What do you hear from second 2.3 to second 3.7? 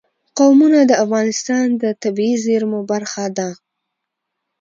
زیرمو برخه ده.